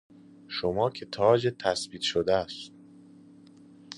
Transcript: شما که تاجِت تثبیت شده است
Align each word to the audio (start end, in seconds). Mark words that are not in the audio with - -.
شما 0.47 0.89
که 0.89 1.05
تاجِت 1.05 1.57
تثبیت 1.57 2.01
شده 2.01 2.35
است 2.35 2.71